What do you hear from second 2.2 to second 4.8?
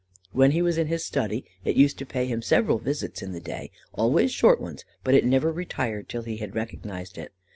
him several visits in the day, always short